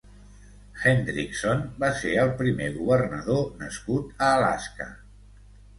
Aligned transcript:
Hendrickson 0.83 1.61
va 1.83 1.91
ser 1.99 2.15
el 2.23 2.33
primer 2.41 2.73
governador 2.81 3.47
nascut 3.65 4.27
a 4.27 4.33
Alaska. 4.41 4.91